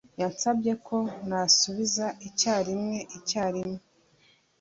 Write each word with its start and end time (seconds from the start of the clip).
Yansabye 0.21 0.71
ko 0.87 0.97
nasubiza 1.27 2.05
icyarimwe 2.27 2.97
icyarimwe 3.17 3.79